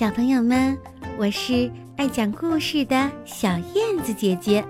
[0.00, 0.78] 小朋友们，
[1.18, 4.66] 我是爱讲故事的小燕子姐姐，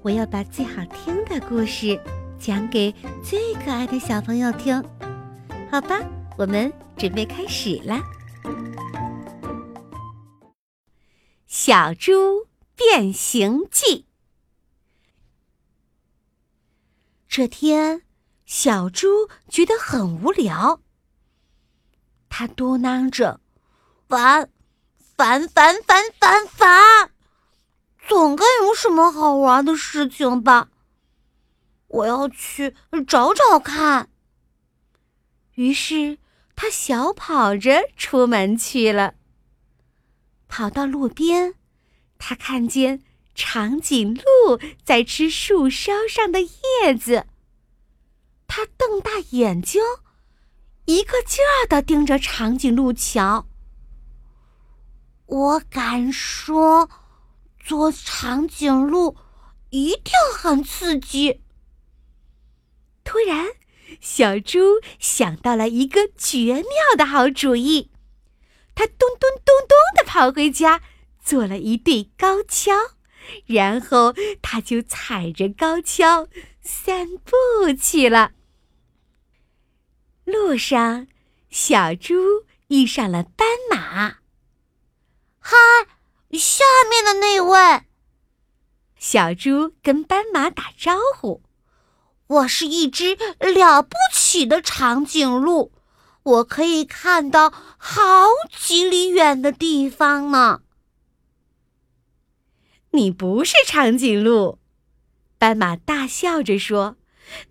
[0.00, 2.00] 我要把最好听的故事
[2.38, 2.90] 讲给
[3.22, 4.82] 最可爱的小朋友听，
[5.70, 6.00] 好吧？
[6.38, 8.02] 我们准备开始啦！
[11.46, 14.06] 小猪变形记。
[17.28, 18.00] 这天，
[18.46, 20.80] 小猪觉得很无聊，
[22.30, 23.42] 他嘟囔着。
[24.08, 24.50] 烦，
[25.16, 27.10] 烦烦烦烦烦，
[28.06, 30.68] 总该有什么好玩的事情吧？
[31.88, 32.74] 我要去
[33.06, 34.08] 找找看。
[35.54, 36.18] 于是
[36.56, 39.14] 他小跑着出门去了。
[40.48, 41.54] 跑到路边，
[42.18, 43.02] 他看见
[43.34, 47.26] 长颈鹿在吃树梢上的叶子。
[48.46, 49.80] 他瞪大眼睛，
[50.84, 53.46] 一个劲儿的盯着长颈鹿瞧。
[55.26, 56.90] 我敢说，
[57.58, 59.16] 做长颈鹿
[59.70, 61.40] 一定很刺激。
[63.04, 63.48] 突然，
[64.00, 66.64] 小猪想到了一个绝妙
[66.96, 67.90] 的好主意，
[68.74, 70.82] 它咚咚咚咚的跑回家，
[71.22, 72.72] 做了一对高跷，
[73.46, 76.28] 然后它就踩着高跷
[76.60, 78.32] 散步去了。
[80.24, 81.06] 路上，
[81.50, 82.14] 小猪
[82.68, 84.23] 遇上了斑马。
[85.46, 85.58] 嗨，
[86.32, 87.82] 下面的那位，
[88.98, 91.42] 小猪跟斑马打招呼
[92.26, 95.70] ：“我是一只了不起的长颈鹿，
[96.22, 100.62] 我可以看到好几里远的地方呢。”
[102.92, 104.58] 你不是长颈鹿，
[105.36, 106.96] 斑马大笑着说：“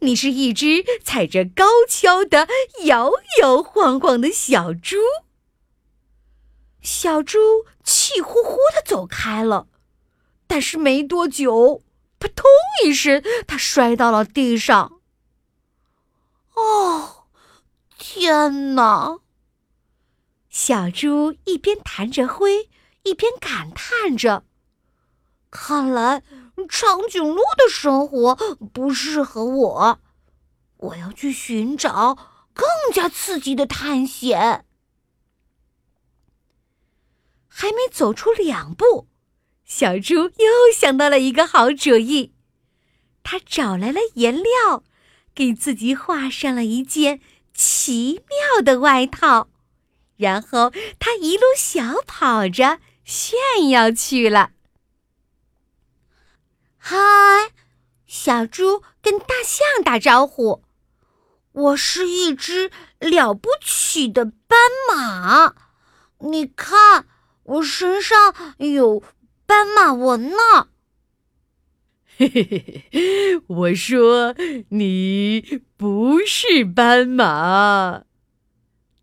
[0.00, 2.48] 你是一只踩着高跷的
[2.84, 3.10] 摇
[3.42, 4.96] 摇晃晃的小猪。”
[6.82, 7.38] 小猪
[7.84, 9.68] 气呼呼的走开了，
[10.48, 11.80] 但是没多久，
[12.18, 12.44] 扑通
[12.84, 15.00] 一声，它摔到了地上。
[16.54, 17.28] 哦，
[17.96, 19.20] 天哪！
[20.50, 22.68] 小猪一边弹着灰，
[23.04, 24.44] 一边感叹着
[25.50, 26.22] ：“看来
[26.68, 28.34] 长颈鹿的生活
[28.72, 30.00] 不适合我，
[30.76, 32.16] 我要去寻找
[32.52, 34.66] 更加刺激的探险。”
[37.54, 39.06] 还没走出两步，
[39.66, 42.32] 小猪又想到了一个好主意。
[43.22, 44.82] 他找来了颜料，
[45.34, 47.20] 给自己画上了一件
[47.52, 49.50] 奇妙的外套，
[50.16, 54.52] 然后他一路小跑着炫耀去了。
[56.78, 56.96] 嗨，
[58.06, 60.64] 小猪跟大象打招呼
[61.52, 64.58] ：“我是一只了不起的斑
[64.88, 65.54] 马，
[66.18, 67.06] 你看。”
[67.52, 69.02] 我身上有
[69.44, 70.68] 斑马纹呢。
[72.16, 74.34] 嘿嘿嘿嘿，我说
[74.70, 78.04] 你不是斑马。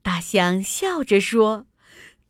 [0.02, 1.68] 大象笑着说：“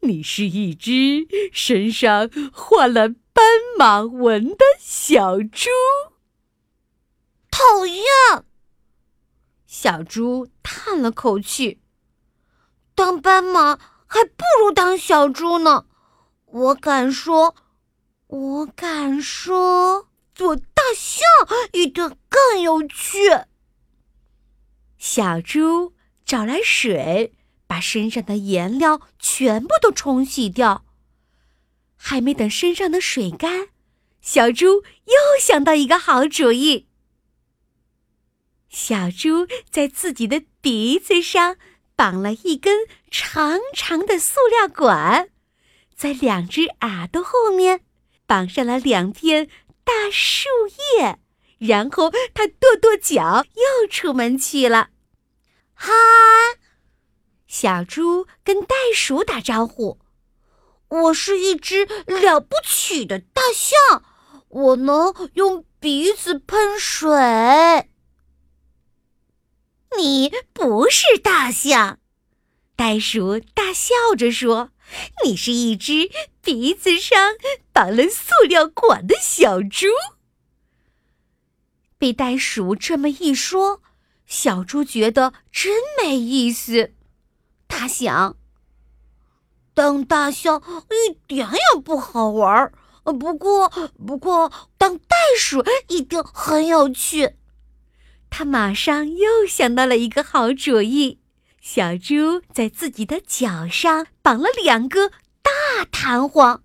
[0.01, 3.45] 你是一只身上画了斑
[3.77, 5.69] 马纹的小猪。”
[7.51, 8.03] 讨厌！
[9.67, 11.79] 小猪叹了口气
[12.95, 15.85] ：“当斑马还不如当小猪呢。”
[16.51, 17.55] 我敢说，
[18.27, 21.23] 我敢说，做大象
[21.73, 23.19] 一定更有趣。
[24.97, 25.93] 小猪
[26.25, 27.33] 找来水，
[27.67, 30.85] 把身上的颜料全部都冲洗掉。
[31.95, 33.69] 还没等身上的水干，
[34.19, 36.87] 小猪又想到一个好主意。
[38.69, 41.57] 小猪在自己的鼻子上
[41.95, 45.29] 绑了一根长长的塑料管。
[45.99, 47.81] 在两只耳朵后面
[48.25, 49.49] 绑上了两片
[49.83, 50.47] 大树
[50.97, 51.19] 叶，
[51.57, 54.91] 然后他跺跺脚，又出门去了。
[55.73, 55.91] 嗨，
[57.47, 59.99] 小猪跟袋鼠打招呼
[60.87, 64.01] ：“我是一只了不起的大象，
[64.47, 67.89] 我能用鼻子喷水。”
[69.97, 71.99] 你不是大象，
[72.77, 74.71] 袋鼠大笑着说。
[75.23, 76.09] 你是一只
[76.41, 77.35] 鼻子上
[77.71, 79.87] 绑了塑料管的小猪。
[81.97, 83.81] 被袋鼠这么一说，
[84.25, 86.93] 小猪觉得真没意思。
[87.67, 88.37] 他想，
[89.73, 92.73] 当大象一点也不好玩儿。
[93.03, 93.69] 不过，
[94.05, 97.35] 不过当袋鼠一定很有趣。
[98.29, 101.19] 他马上又想到了一个好主意。
[101.61, 105.09] 小猪在自己的脚上绑了两个
[105.41, 106.63] 大弹簧，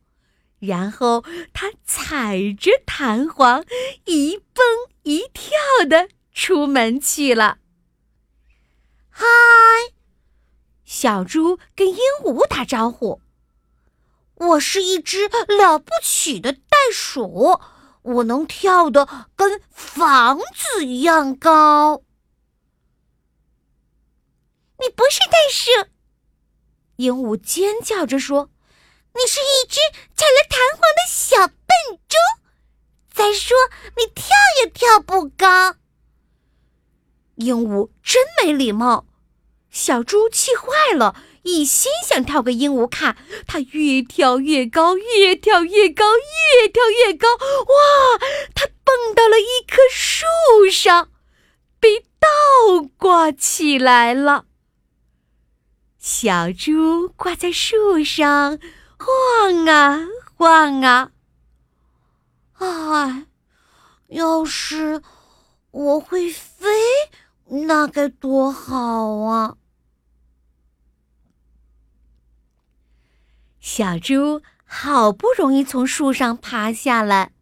[0.61, 3.65] 然后它踩着弹簧
[4.05, 4.65] 一蹦
[5.03, 5.53] 一跳
[5.89, 7.59] 的出门去了。
[9.11, 9.25] 嗨，
[10.85, 13.21] 小猪跟鹦鹉打招呼
[14.37, 16.61] ：“我是一只了不起的袋
[16.93, 17.61] 鼠，
[18.03, 22.03] 我能跳得跟房子一样高。”
[24.79, 25.71] 你不是袋鼠！
[26.97, 28.51] 鹦鹉尖叫着说
[29.15, 29.81] ：“你是一只
[30.15, 32.17] 踩了弹簧的小笨猪！
[33.13, 33.57] 再说，
[33.97, 34.27] 你跳
[34.61, 35.77] 也跳不高。”
[37.37, 39.07] 鹦鹉真没礼貌，
[39.71, 43.17] 小猪气坏了，一心想跳个鹦鹉看。
[43.47, 47.29] 它越跳越高，越跳越高，越跳越高。
[47.37, 48.19] 哇！
[48.55, 50.27] 它蹦到了一棵树
[50.71, 51.11] 上，
[51.81, 54.47] 被倒挂起来了。
[56.07, 58.59] 小猪挂在树上，
[58.99, 60.07] 晃啊
[60.37, 61.13] 晃啊。
[62.59, 63.25] 唉，
[64.09, 65.01] 要是
[65.71, 66.69] 我会飞，
[67.47, 69.57] 那该多好啊！
[73.59, 77.33] 小猪好不容易从树上爬下来，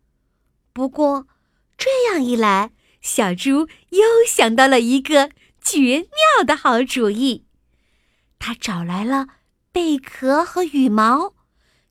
[0.73, 1.27] 不过
[1.77, 2.71] 这样一来，
[3.01, 5.31] 小猪又想到了一个
[5.61, 7.45] 绝妙的好主意。
[8.45, 9.29] 他找来了
[9.71, 11.33] 贝壳和羽毛，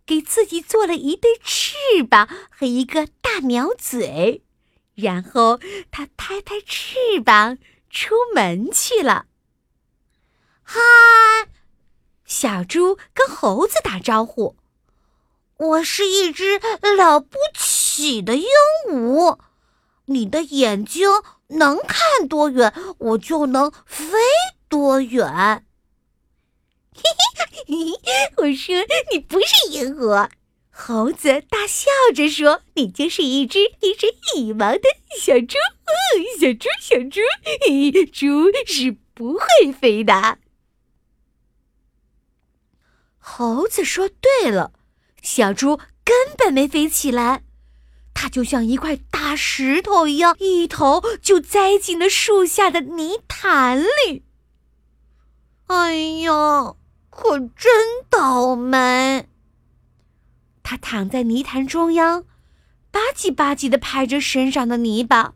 [0.05, 4.43] 给自己做了一对翅膀和一个大鸟嘴，
[4.93, 5.61] 然后
[5.91, 7.57] 他拍拍翅膀
[7.89, 9.27] 出门去了。
[10.61, 10.81] 嗨，
[12.25, 14.57] 小猪跟猴子打招呼
[15.55, 16.59] ：“我是一只
[16.97, 18.45] 了不起的鹦
[18.89, 19.39] 鹉，
[20.07, 21.07] 你的眼睛
[21.47, 24.17] 能看多远，我就能飞
[24.67, 25.65] 多远。”
[27.67, 28.75] 嘿嘿，我说
[29.11, 30.29] 你不是萤火。
[30.73, 34.81] 猴子大笑着说：“你就是一只一身羽毛的
[35.19, 35.57] 小猪，
[36.39, 37.21] 小猪，小猪。
[38.11, 40.39] 猪是不会飞的。”
[43.19, 44.09] 猴子说
[44.41, 44.73] ：“对了，
[45.21, 47.43] 小猪根本没飞起来，
[48.13, 54.23] 它就像一块大石头一样，一头就栽进了树下的泥潭里。”
[55.67, 56.75] 哎呀！
[57.21, 59.29] 可真倒霉！
[60.63, 62.23] 他躺在泥潭中央，
[62.89, 65.35] 吧唧吧唧的拍着身上的泥巴，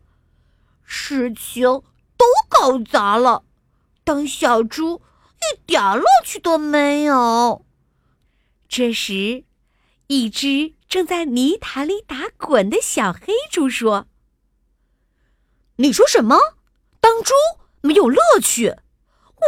[0.82, 3.44] 事情都搞砸了。
[4.02, 5.00] 当小猪
[5.36, 7.64] 一点乐趣都没有。
[8.68, 9.44] 这时，
[10.08, 14.08] 一只正在泥潭里打滚的小黑猪说
[15.76, 16.36] ：“你说什么？
[17.00, 17.32] 当猪
[17.80, 18.74] 没有乐趣？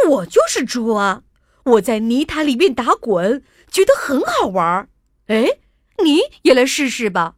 [0.07, 1.23] 我就是猪啊！”
[1.63, 4.89] 我在泥潭里面打滚，觉得很好玩儿。
[5.27, 5.59] 哎，
[6.03, 7.35] 你也来试试吧。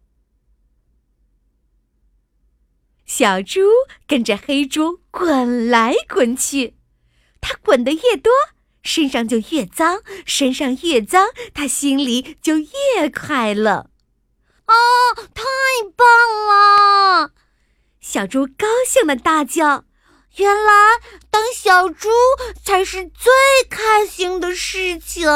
[3.06, 3.60] 小猪
[4.08, 6.76] 跟着黑猪滚来滚去，
[7.42, 8.32] 它滚得越多，
[8.84, 13.90] 身上就越脏；身上越脏，它心里就越快乐。
[14.66, 14.74] 啊，
[15.34, 15.44] 太
[15.96, 16.08] 棒
[16.48, 17.34] 了！
[18.00, 19.84] 小猪高兴的大叫。
[20.38, 20.72] 原来
[21.30, 22.10] 当小猪
[22.64, 23.32] 才是最
[23.70, 25.28] 开心的事情。